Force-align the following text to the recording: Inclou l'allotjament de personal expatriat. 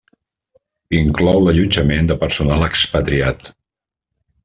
Inclou 0.99 1.45
l'allotjament 1.47 2.09
de 2.13 2.19
personal 2.25 2.69
expatriat. 2.71 3.57